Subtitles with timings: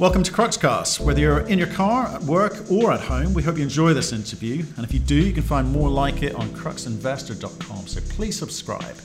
[0.00, 0.98] Welcome to Cruxcast.
[0.98, 4.12] Whether you're in your car, at work, or at home, we hope you enjoy this
[4.12, 4.64] interview.
[4.76, 7.86] And if you do, you can find more like it on cruxinvestor.com.
[7.86, 8.96] So please subscribe.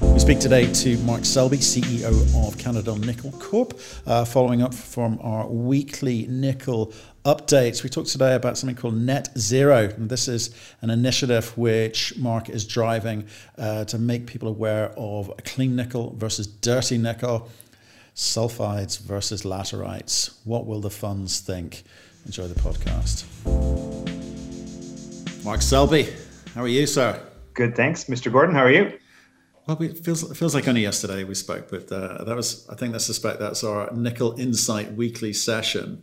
[0.00, 5.18] We speak today to Mark Selby, CEO of Canada Nickel Corp, uh, following up from
[5.20, 6.94] our weekly nickel
[7.26, 7.82] updates.
[7.82, 12.48] We talked today about something called Net Zero, and this is an initiative which Mark
[12.48, 13.26] is driving
[13.58, 17.50] uh, to make people aware of clean nickel versus dirty nickel
[18.16, 20.38] sulfides versus laterites.
[20.44, 21.84] What will the funds think?
[22.24, 23.24] Enjoy the podcast.
[25.44, 26.08] Mark Selby,
[26.54, 27.22] how are you, sir?
[27.54, 28.32] Good, thanks, Mr.
[28.32, 28.54] Gordon.
[28.54, 28.98] How are you?
[29.66, 32.74] Well, it feels it feels like only yesterday we spoke, but uh, that was I
[32.74, 36.02] think I suspect that's our Nickel Insight weekly session.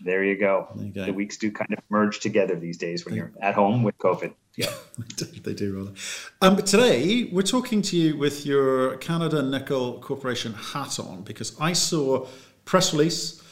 [0.00, 0.68] There you, go.
[0.74, 1.06] there you go.
[1.06, 4.34] The weeks do kind of merge together these days when you're at home with COVID.
[4.56, 4.70] Yeah,
[5.42, 5.92] they do rather.
[6.40, 11.58] Um, but today we're talking to you with your Canada Nickel Corporation hat on because
[11.60, 12.26] I saw
[12.64, 13.42] press release.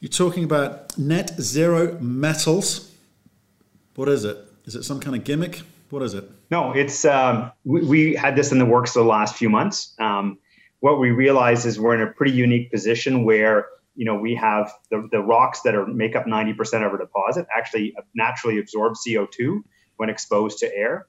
[0.00, 2.92] You're talking about net zero metals.
[3.94, 4.36] What is it?
[4.66, 5.62] Is it some kind of gimmick?
[5.88, 6.28] What is it?
[6.50, 9.94] No, it's um, we, we, had this in the works the last few months.
[9.98, 10.38] Um,
[10.80, 14.70] what we realize is we're in a pretty unique position where you know we have
[14.90, 19.62] the, the rocks that are make up 90% of our deposit actually naturally absorb CO2
[20.02, 21.06] when exposed to air.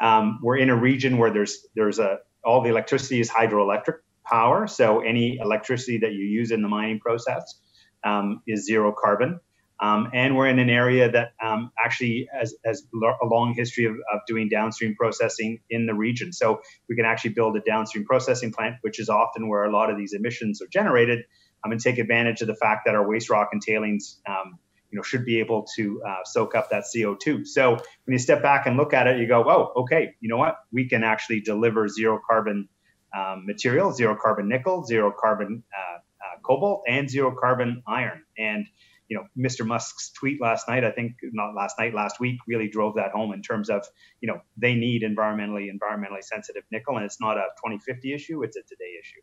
[0.00, 4.68] Um, we're in a region where there's there's a all the electricity is hydroelectric power,
[4.68, 7.58] so any electricity that you use in the mining process
[8.04, 9.40] um, is zero carbon.
[9.80, 13.94] Um, and we're in an area that um, actually has, has, a long history of,
[14.12, 16.32] of, doing downstream processing in the region.
[16.32, 19.90] So we can actually build a downstream processing plant, which is often where a lot
[19.90, 21.20] of these emissions are generated,
[21.64, 24.58] um, and take advantage of the fact that our waste rock and tailings, um,
[24.90, 27.46] you know, should be able to uh, soak up that CO2.
[27.46, 30.36] So when you step back and look at it, you go, oh, okay, you know
[30.36, 30.58] what?
[30.72, 32.68] We can actually deliver zero carbon
[33.16, 38.66] um, material, zero carbon nickel, zero carbon uh, uh, cobalt, and zero carbon iron, and
[39.08, 39.66] you know, Mr.
[39.66, 43.32] Musk's tweet last night, I think not last night, last week, really drove that home
[43.32, 43.86] in terms of,
[44.20, 48.56] you know, they need environmentally environmentally sensitive nickel, and it's not a 2050 issue; it's
[48.56, 49.20] a today issue.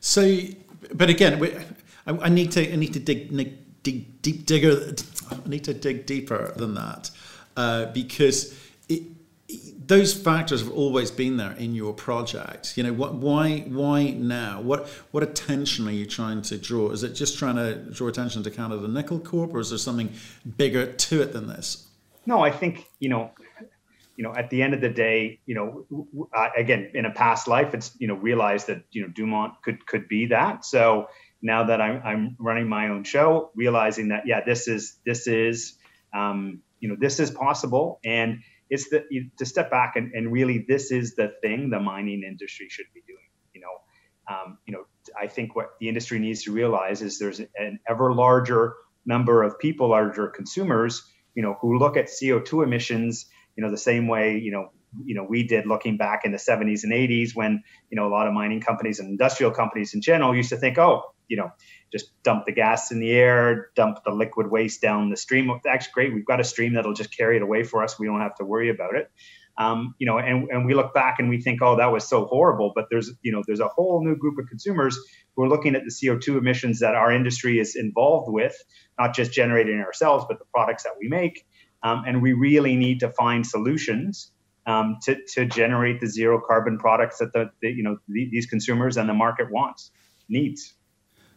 [0.00, 1.42] So, but again,
[2.06, 4.94] I, I need to I need to dig, dig deep digger.
[5.30, 7.10] I need to dig deeper than that
[7.56, 9.02] uh, because it
[9.86, 12.76] those factors have always been there in your project.
[12.76, 14.60] You know, what, why why now?
[14.60, 16.90] What what attention are you trying to draw?
[16.90, 20.12] Is it just trying to draw attention to Canada Nickel Corp, or is there something
[20.56, 21.88] bigger to it than this?
[22.26, 23.32] No, I think you know,
[24.16, 25.86] you know, at the end of the day, you know,
[26.56, 30.08] again, in a past life, it's you know realized that you know Dumont could could
[30.08, 30.64] be that.
[30.64, 31.08] So
[31.42, 35.76] now that I'm I'm running my own show, realizing that yeah, this is this is
[36.14, 38.00] um, you know this is possible.
[38.04, 38.40] And
[38.72, 39.04] it's the
[39.36, 43.02] to step back and, and really this is the thing the mining industry should be
[43.06, 43.68] doing you know.
[44.32, 44.84] Um, you know
[45.20, 48.74] i think what the industry needs to realize is there's an ever larger
[49.04, 51.02] number of people larger consumers
[51.34, 53.26] you know who look at co2 emissions
[53.56, 54.70] you know the same way you know
[55.04, 58.12] you know we did looking back in the 70s and 80s when you know a
[58.12, 61.50] lot of mining companies and industrial companies in general used to think oh you know
[61.90, 65.50] just dump the gas in the air, dump the liquid waste down the stream.
[65.64, 66.12] That's great.
[66.12, 67.98] We've got a stream that'll just carry it away for us.
[67.98, 69.10] We don't have to worry about it.
[69.58, 72.24] Um, you know, and, and we look back and we think, oh, that was so
[72.24, 72.72] horrible.
[72.74, 74.98] But there's, you know, there's a whole new group of consumers
[75.34, 78.56] who are looking at the CO2 emissions that our industry is involved with,
[78.98, 81.46] not just generating ourselves, but the products that we make.
[81.82, 84.32] Um, and we really need to find solutions
[84.66, 88.46] um, to, to generate the zero carbon products that the, the you know the, these
[88.46, 89.90] consumers and the market wants
[90.28, 90.74] needs.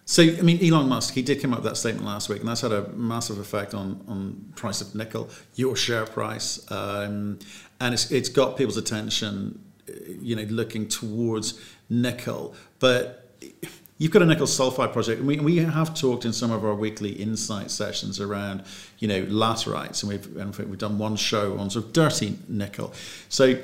[0.07, 2.47] So, I mean, Elon Musk, he did come up with that statement last week, and
[2.47, 7.39] that's had a massive effect on, on price of nickel, your share price, um,
[7.79, 9.59] and it's, it's got people's attention,
[10.21, 12.53] you know, looking towards nickel.
[12.77, 13.35] But
[13.97, 16.75] you've got a nickel sulfide project, and we, we have talked in some of our
[16.75, 18.63] weekly insight sessions around,
[18.99, 22.93] you know, laterites, and we've, fact, we've done one show on sort of dirty nickel.
[23.29, 23.57] So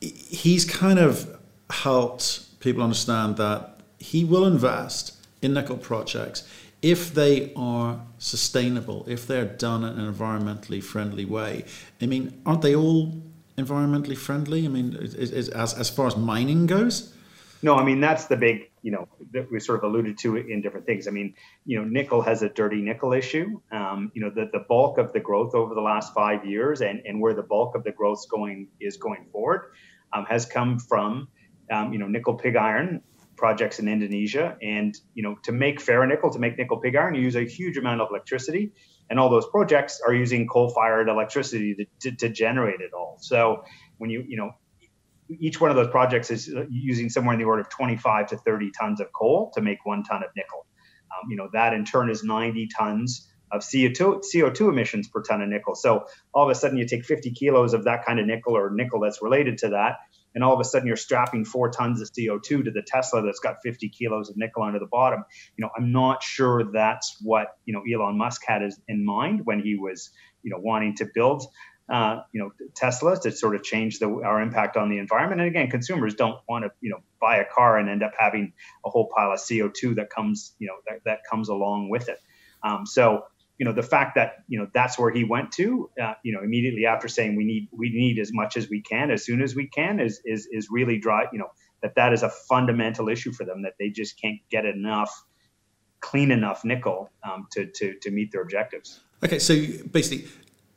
[0.00, 6.48] he's kind of helped people understand that he will invest– in nickel projects,
[6.82, 11.64] if they are sustainable, if they're done in an environmentally friendly way,
[12.00, 13.20] I mean, aren't they all
[13.56, 14.64] environmentally friendly?
[14.64, 17.14] I mean, is, is, as, as far as mining goes?
[17.60, 20.62] No, I mean, that's the big, you know, that we sort of alluded to in
[20.62, 21.08] different things.
[21.08, 21.34] I mean,
[21.66, 23.60] you know, nickel has a dirty nickel issue.
[23.72, 27.02] Um, you know, the, the bulk of the growth over the last five years and,
[27.04, 29.72] and where the bulk of the growth going is going forward
[30.12, 31.26] um, has come from,
[31.72, 33.02] um, you know, nickel pig iron
[33.38, 34.56] projects in Indonesia.
[34.62, 37.78] And you know, to make ferronickel, to make nickel pig iron, you use a huge
[37.78, 38.72] amount of electricity,
[39.08, 43.16] and all those projects are using coal-fired electricity to, to, to generate it all.
[43.20, 43.64] So
[43.98, 44.50] when you you know
[45.40, 48.70] each one of those projects is using somewhere in the order of 25 to 30
[48.78, 50.66] tons of coal to make one ton of nickel.
[51.10, 55.42] Um, you know, that in turn is 90 tons of CO2, CO2 emissions per ton
[55.42, 55.74] of nickel.
[55.74, 58.70] So all of a sudden you take 50 kilos of that kind of nickel or
[58.70, 59.98] nickel that's related to that,
[60.34, 63.40] and all of a sudden you're strapping four tons of CO2 to the Tesla that's
[63.40, 65.24] got 50 kilos of nickel under the bottom.
[65.56, 69.60] You know, I'm not sure that's what, you know, Elon Musk had in mind when
[69.60, 70.10] he was,
[70.42, 71.46] you know, wanting to build
[71.88, 75.40] uh, you know Tesla to sort of change the, our impact on the environment.
[75.40, 78.52] And again, consumers don't want to you know buy a car and end up having
[78.84, 82.20] a whole pile of CO2 that comes you know that, that comes along with it.
[82.62, 83.24] Um, so
[83.58, 86.40] you know the fact that you know that's where he went to uh, you know
[86.42, 89.54] immediately after saying we need we need as much as we can as soon as
[89.54, 91.48] we can is is is really dry you know
[91.82, 95.24] that that is a fundamental issue for them that they just can't get enough
[96.00, 99.00] clean enough nickel um, to, to to meet their objectives.
[99.24, 99.54] Okay so
[99.90, 100.28] basically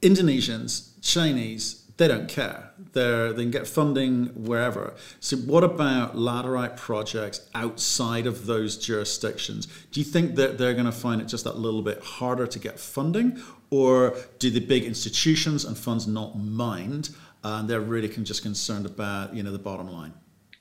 [0.01, 2.71] Indonesians, Chinese, they don't care.
[2.93, 4.95] They're, they can get funding wherever.
[5.19, 9.67] So, what about laterite projects outside of those jurisdictions?
[9.91, 12.57] Do you think that they're going to find it just that little bit harder to
[12.57, 13.39] get funding,
[13.69, 17.11] or do the big institutions and funds not mind,
[17.43, 20.13] and they're really just concerned about you know the bottom line?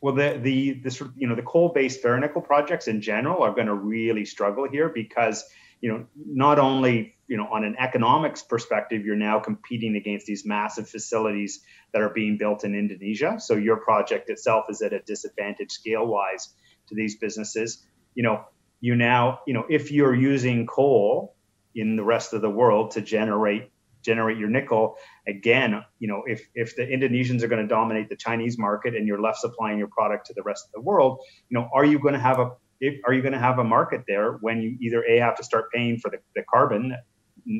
[0.02, 3.74] Well, the the this you know the coal-based ferronickel projects in general are going to
[3.74, 5.48] really struggle here because
[5.80, 10.44] you know not only you know, on an economics perspective, you're now competing against these
[10.44, 11.60] massive facilities
[11.92, 13.38] that are being built in Indonesia.
[13.38, 16.48] So your project itself is at a disadvantage scale wise
[16.88, 17.86] to these businesses.
[18.16, 18.44] You know,
[18.80, 21.36] you now, you know, if you're using coal
[21.72, 23.70] in the rest of the world to generate
[24.02, 24.96] generate your nickel
[25.28, 29.06] again you know if if the indonesians are going to dominate the chinese market and
[29.06, 31.98] you're left supplying your product to the rest of the world you know are you
[31.98, 32.50] going to have a
[32.80, 35.44] if, are you going to have a market there when you either a have to
[35.44, 36.96] start paying for the, the carbon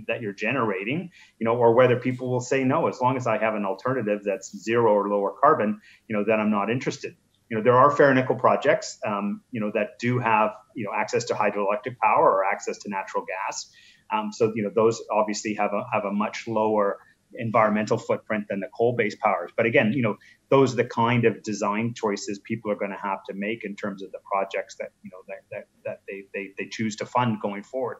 [0.09, 3.38] that you're generating, you know, or whether people will say no, as long as I
[3.38, 7.17] have an alternative that's zero or lower carbon, you know, then I'm not interested.
[7.49, 11.25] You know, there are ferronickel projects, um, you know, that do have, you know, access
[11.25, 13.71] to hydroelectric power or access to natural gas.
[14.12, 16.99] Um, so, you know, those obviously have a have a much lower
[17.35, 19.50] environmental footprint than the coal-based powers.
[19.56, 20.17] But again, you know,
[20.49, 23.76] those are the kind of design choices people are going to have to make in
[23.76, 27.06] terms of the projects that you know that that, that they, they they choose to
[27.06, 27.99] fund going forward.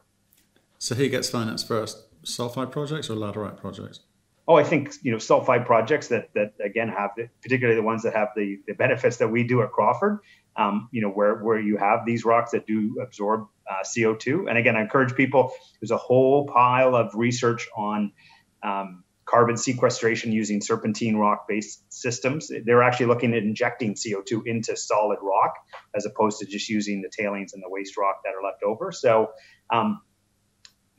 [0.81, 3.99] So who gets financed first, sulfide projects or laterite projects?
[4.47, 8.01] Oh, I think you know sulfide projects that that again have the, particularly the ones
[8.01, 10.21] that have the, the benefits that we do at Crawford.
[10.55, 14.49] Um, you know where where you have these rocks that do absorb uh, CO2.
[14.49, 15.51] And again, I encourage people.
[15.79, 18.11] There's a whole pile of research on
[18.63, 22.51] um, carbon sequestration using serpentine rock based systems.
[22.65, 25.53] They're actually looking at injecting CO2 into solid rock
[25.95, 28.91] as opposed to just using the tailings and the waste rock that are left over.
[28.91, 29.29] So
[29.71, 30.01] um,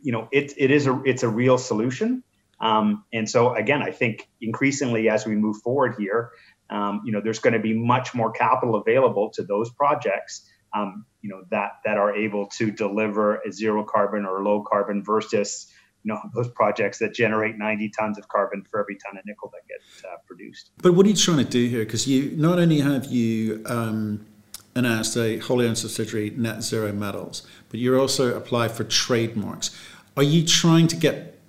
[0.02, 2.22] you know, it, it is a it's a real solution.
[2.60, 6.30] Um, and so again, I think increasingly as we move forward here,
[6.70, 11.04] um, you know, there's going to be much more capital available to those projects, um,
[11.20, 15.72] you know, that that are able to deliver a zero carbon or low carbon versus
[16.04, 19.52] you know those projects that generate 90 tons of carbon for every ton of nickel
[19.52, 20.70] that gets uh, produced.
[20.78, 21.84] But what are you trying to do here?
[21.84, 24.26] Because you not only have you um,
[24.74, 29.70] announced a wholly owned subsidiary, Net Zero Metals, but you're also applied for trademarks.
[30.16, 31.40] Are you trying to get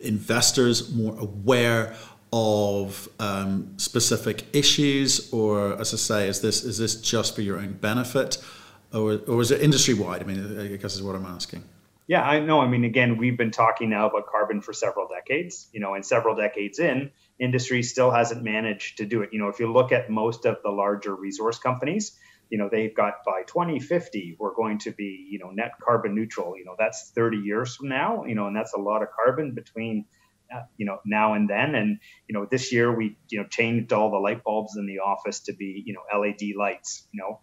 [0.00, 1.94] investors more aware
[2.32, 7.58] of um, specific issues, or as I say, is this is this just for your
[7.58, 8.38] own benefit,
[8.92, 10.22] or or is it industry wide?
[10.22, 11.64] I mean, I guess is what I'm asking.
[12.06, 12.60] Yeah, I know.
[12.60, 15.68] I mean, again, we've been talking now about carbon for several decades.
[15.72, 19.30] You know, and several decades in, industry still hasn't managed to do it.
[19.32, 22.16] You know, if you look at most of the larger resource companies,
[22.50, 26.58] you know they've got by 2050 we're going to be you know net carbon neutral.
[26.58, 29.54] You know that's 30 years from now you know and that's a lot of carbon
[29.54, 30.04] between
[30.54, 31.74] uh, you know now and then.
[31.74, 34.98] And you know this year we you know changed all the light bulbs in the
[34.98, 37.40] office to be you know led lights you know.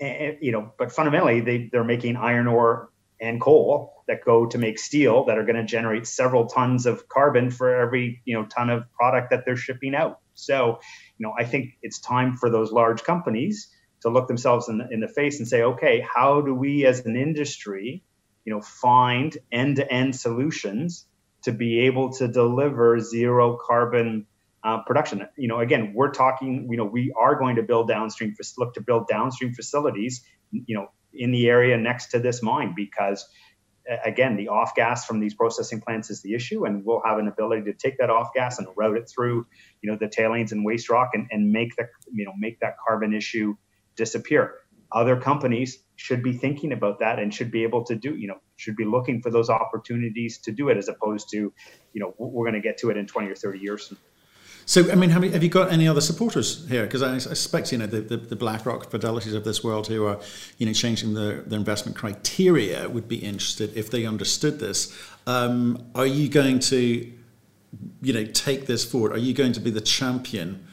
[0.00, 4.58] And, you know but fundamentally they they're making iron ore and coal that go to
[4.58, 8.46] make steel that are going to generate several tons of carbon for every you know
[8.46, 10.78] ton of product that they're shipping out so
[11.18, 13.68] you know i think it's time for those large companies
[14.02, 17.04] to look themselves in the, in the face and say, okay, how do we as
[17.04, 18.02] an industry,
[18.44, 21.06] you know, find end-to-end solutions
[21.42, 24.26] to be able to deliver zero carbon
[24.62, 25.26] uh, production?
[25.36, 28.80] You know, again, we're talking, you know, we are going to build downstream, look to
[28.80, 33.26] build downstream facilities, you know, in the area next to this mine because
[34.04, 37.28] again, the off gas from these processing plants is the issue, and we'll have an
[37.28, 39.46] ability to take that off gas and route it through,
[39.82, 42.76] you know, the tailings and waste rock, and, and make the, you know, make that
[42.86, 43.56] carbon issue
[43.96, 44.54] disappear.
[44.92, 48.38] Other companies should be thinking about that and should be able to do, you know,
[48.56, 51.52] should be looking for those opportunities to do it as opposed to,
[51.92, 53.92] you know, we're going to get to it in 20 or 30 years.
[54.68, 56.84] So, I mean, have you, have you got any other supporters here?
[56.84, 60.04] Because I, I, suspect, you know, the, the, the BlackRock Fidelities of this world who
[60.04, 60.20] are,
[60.58, 64.94] you know, changing their, their investment criteria would be interested if they understood this.
[65.26, 67.10] Um, are you going to,
[68.02, 69.12] you know, take this forward?
[69.12, 70.67] Are you going to be the champion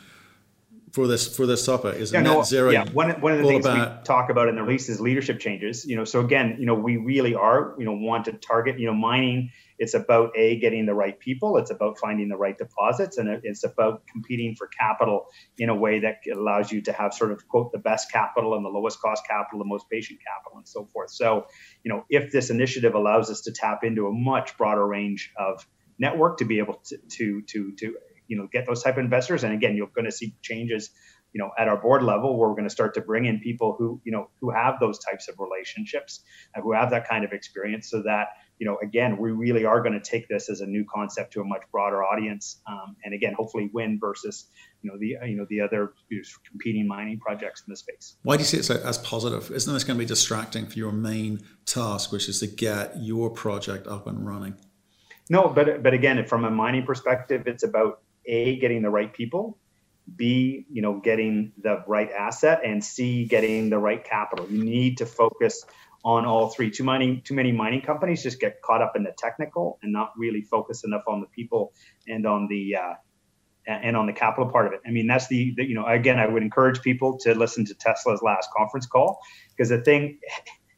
[0.95, 1.95] for this for this topic?
[1.95, 2.71] Is yeah, net no, zero?
[2.71, 3.99] Yeah, one, one of the things about...
[3.99, 5.85] we talk about in the release is leadership changes.
[5.85, 8.87] You know, so again, you know, we really are, you know, want to target, you
[8.87, 13.17] know, mining it's about a getting the right people it's about finding the right deposits
[13.17, 15.25] and it's about competing for capital
[15.57, 18.63] in a way that allows you to have sort of quote the best capital and
[18.63, 21.45] the lowest cost capital the most patient capital and so forth so
[21.83, 25.67] you know if this initiative allows us to tap into a much broader range of
[25.99, 29.43] network to be able to to to, to you know get those type of investors
[29.43, 30.91] and again you're going to see changes
[31.33, 33.75] you know at our board level where we're going to start to bring in people
[33.77, 36.21] who you know who have those types of relationships
[36.53, 39.81] and who have that kind of experience so that you know, again, we really are
[39.81, 43.13] going to take this as a new concept to a much broader audience, um, and
[43.13, 44.47] again, hopefully win versus,
[44.81, 48.15] you know, the you know the other you know, competing mining projects in the space.
[48.23, 49.51] Why do you see it so, as positive?
[49.51, 53.29] Isn't this going to be distracting for your main task, which is to get your
[53.29, 54.55] project up and running?
[55.29, 59.57] No, but but again, from a mining perspective, it's about a getting the right people,
[60.15, 64.47] b you know getting the right asset, and c getting the right capital.
[64.49, 65.65] You need to focus
[66.03, 66.69] on all three.
[66.69, 70.13] Too many too many mining companies just get caught up in the technical and not
[70.15, 71.73] really focus enough on the people
[72.07, 72.93] and on the uh,
[73.67, 74.81] and on the capital part of it.
[74.85, 77.73] I mean, that's the, the, you know again, I would encourage people to listen to
[77.73, 80.19] Tesla's last conference call because the thing.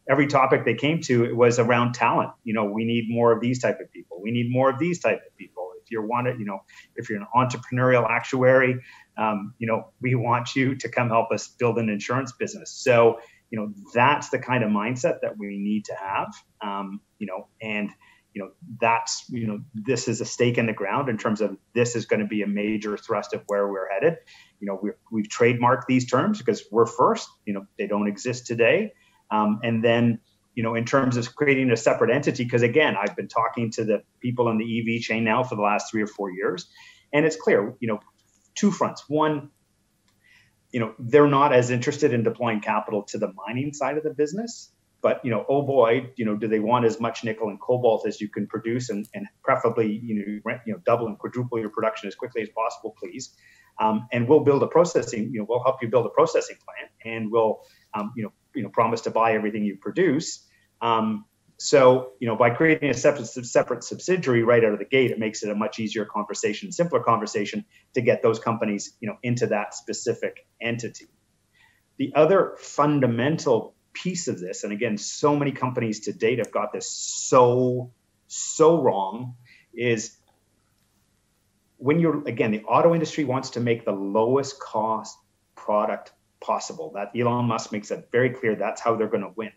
[0.09, 2.29] Every topic they came to it was around talent.
[2.45, 4.21] You know, we need more of these type of people.
[4.21, 5.56] We need more of these type of people.
[5.87, 6.59] If you're one, you know,
[6.95, 8.75] if you're an entrepreneurial actuary,
[9.17, 12.71] um, you know, we want you to come help us build an insurance business.
[12.71, 13.17] So
[13.49, 16.27] you know that's the kind of mindset that we need to have
[16.61, 17.89] um, you know and
[18.33, 21.57] you know that's you know this is a stake in the ground in terms of
[21.73, 24.17] this is going to be a major thrust of where we're headed
[24.59, 24.79] you know
[25.11, 28.91] we have trademarked these terms because we're first you know they don't exist today
[29.31, 30.19] um, and then
[30.57, 33.85] you know in terms of creating a separate entity because again i've been talking to
[33.85, 36.67] the people in the ev chain now for the last three or four years
[37.13, 37.99] and it's clear you know
[38.55, 39.49] two fronts one
[40.71, 44.09] you know they're not as interested in deploying capital to the mining side of the
[44.09, 44.71] business
[45.03, 48.07] but you know oh boy you know do they want as much nickel and cobalt
[48.07, 51.69] as you can produce and, and preferably you know you know double and quadruple your
[51.69, 53.29] production as quickly as possible please
[53.79, 56.91] um, and we'll build a processing you know we'll help you build a processing plant
[57.05, 57.61] and we'll
[57.93, 60.46] um, you know you know promise to buy everything you produce
[60.81, 61.25] um,
[61.59, 65.17] so, you know, by creating a separate, separate subsidiary right out of the gate, it
[65.17, 67.65] makes it a much easier conversation, simpler conversation
[67.95, 71.07] to get those companies, you know, into that specific entity.
[71.97, 76.73] The other fundamental piece of this, and again, so many companies to date have got
[76.73, 77.91] this so,
[78.27, 79.33] so wrong,
[79.73, 80.15] is
[81.77, 85.17] when you're, again, the auto industry wants to make the lowest cost
[85.55, 86.91] product possible.
[86.93, 88.55] That Elon Musk makes that very clear.
[88.55, 89.51] That's how they're going to win.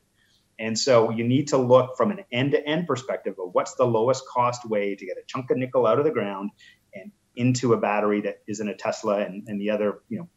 [0.61, 3.87] And so you need to look from an end to end perspective of what's the
[3.87, 6.51] lowest cost way to get a chunk of nickel out of the ground
[6.95, 10.29] and into a battery that isn't a Tesla and, and the other, you know,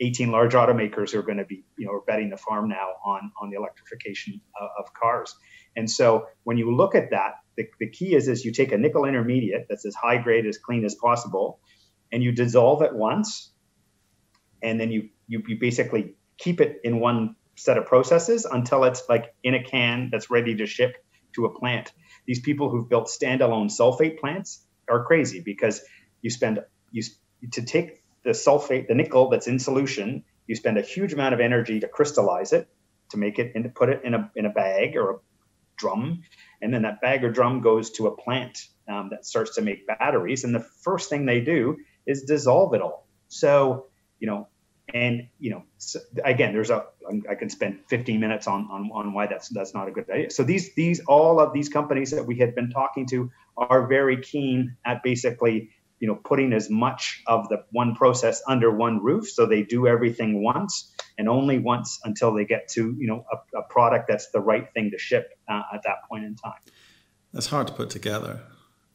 [0.00, 3.32] 18 large automakers are going to be, you know, are betting the farm now on,
[3.38, 5.36] on the electrification of, of cars.
[5.76, 8.78] And so when you look at that, the, the key is, is you take a
[8.78, 11.60] nickel intermediate that's as high grade, as clean as possible,
[12.10, 13.52] and you dissolve it once,
[14.62, 19.02] and then you, you, you basically keep it in one set of processes until it's
[19.08, 20.96] like in a can that's ready to ship
[21.34, 21.92] to a plant.
[22.26, 25.82] These people who've built standalone sulfate plants are crazy because
[26.22, 27.02] you spend you
[27.52, 31.40] to take the sulfate, the nickel that's in solution, you spend a huge amount of
[31.40, 32.68] energy to crystallize it,
[33.10, 35.14] to make it and to put it in a in a bag or a
[35.76, 36.22] drum,
[36.60, 39.86] and then that bag or drum goes to a plant um, that starts to make
[39.86, 40.44] batteries.
[40.44, 43.06] And the first thing they do is dissolve it all.
[43.28, 43.86] So
[44.18, 44.48] you know
[44.94, 45.64] and you know
[46.24, 46.84] again there's a
[47.28, 50.30] i can spend 15 minutes on, on on why that's that's not a good idea.
[50.30, 54.20] So these these all of these companies that we had been talking to are very
[54.22, 59.28] keen at basically you know putting as much of the one process under one roof.
[59.28, 63.58] So they do everything once and only once until they get to you know a,
[63.58, 66.60] a product that's the right thing to ship uh, at that point in time.
[67.32, 68.40] That's hard to put together.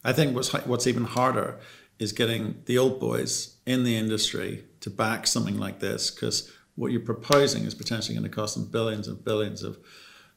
[0.04, 1.58] I think what's what's even harder
[1.98, 6.92] is getting the old boys in the industry to back something like this because what
[6.92, 9.78] you're proposing is potentially going to cost them billions and billions of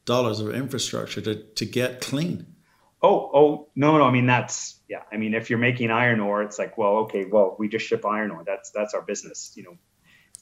[0.05, 2.47] dollars of infrastructure to, to get clean.
[3.03, 4.03] Oh, oh, no, no.
[4.03, 5.03] I mean, that's, yeah.
[5.13, 8.03] I mean, if you're making iron ore, it's like, well, okay, well, we just ship
[8.05, 8.43] iron ore.
[8.43, 9.53] That's, that's our business.
[9.55, 9.77] You know,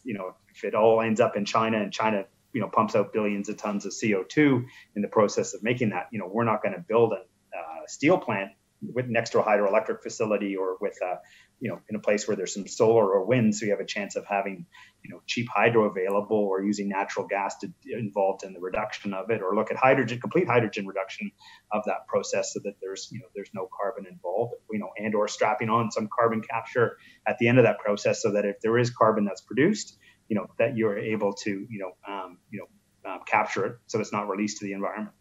[0.06, 2.24] you know, if it all ends up in China and China,
[2.54, 6.08] you know, pumps out billions of tons of CO2 in the process of making that,
[6.12, 9.44] you know, we're not going to build a uh, steel plant with next to a
[9.44, 11.16] hydroelectric facility or with a
[11.60, 13.86] you know in a place where there's some solar or wind so you have a
[13.86, 14.66] chance of having
[15.04, 19.30] you know cheap hydro available or using natural gas to involved in the reduction of
[19.32, 21.32] it or look at hydrogen complete hydrogen reduction
[21.72, 25.16] of that process so that there's you know there's no carbon involved you know and
[25.16, 28.58] or strapping on some carbon capture at the end of that process so that if
[28.62, 32.60] there is carbon that's produced you know that you're able to you know um, you
[32.60, 35.16] know um, capture it so it's not released to the environment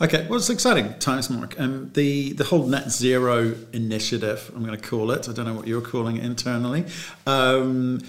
[0.00, 1.58] Okay, well, it's exciting times, Mark.
[1.58, 5.28] Um, the the whole net zero initiative, I'm going to call it.
[5.28, 6.84] I don't know what you're calling it internally.
[7.26, 8.02] Um,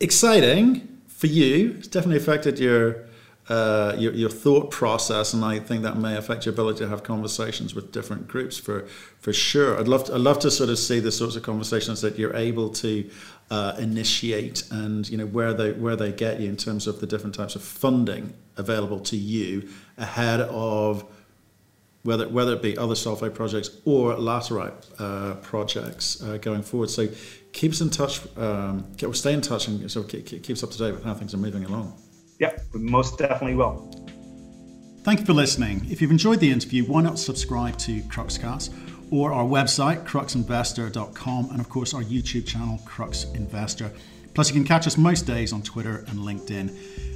[0.00, 1.76] exciting for you.
[1.78, 3.04] It's definitely affected your,
[3.48, 7.04] uh, your your thought process, and I think that may affect your ability to have
[7.04, 8.88] conversations with different groups for
[9.20, 9.78] for sure.
[9.78, 12.34] I'd love to, I'd love to sort of see the sorts of conversations that you're
[12.34, 13.08] able to
[13.52, 17.06] uh, initiate, and you know where they where they get you in terms of the
[17.06, 21.04] different types of funding available to you ahead of
[22.02, 26.90] whether whether it be other sulfate projects or laterite uh, projects uh, going forward.
[26.90, 27.08] So
[27.52, 30.78] keep us in touch, um, stay in touch, and so keep, keep us up to
[30.78, 32.00] date with how things are moving along.
[32.38, 33.90] Yeah, most definitely will.
[35.02, 35.86] Thank you for listening.
[35.88, 38.74] If you've enjoyed the interview, why not subscribe to Cruxcast
[39.10, 43.90] or our website, cruxinvestor.com, and of course our YouTube channel, Crux Investor.
[44.34, 47.15] Plus, you can catch us most days on Twitter and LinkedIn.